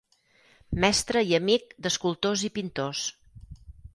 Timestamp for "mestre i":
0.83-1.35